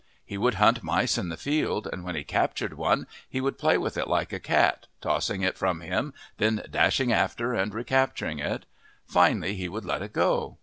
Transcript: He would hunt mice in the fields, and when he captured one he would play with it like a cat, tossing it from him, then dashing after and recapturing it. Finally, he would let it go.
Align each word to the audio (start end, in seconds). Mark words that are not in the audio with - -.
He 0.25 0.35
would 0.35 0.55
hunt 0.55 0.81
mice 0.81 1.15
in 1.19 1.29
the 1.29 1.37
fields, 1.37 1.87
and 1.93 2.03
when 2.03 2.15
he 2.15 2.23
captured 2.23 2.73
one 2.73 3.05
he 3.29 3.39
would 3.39 3.59
play 3.59 3.77
with 3.77 3.97
it 3.97 4.07
like 4.07 4.33
a 4.33 4.39
cat, 4.39 4.87
tossing 4.99 5.43
it 5.43 5.59
from 5.59 5.81
him, 5.81 6.15
then 6.39 6.63
dashing 6.71 7.13
after 7.13 7.53
and 7.53 7.71
recapturing 7.71 8.39
it. 8.39 8.65
Finally, 9.05 9.53
he 9.57 9.69
would 9.69 9.85
let 9.85 10.01
it 10.01 10.11
go. 10.13 10.57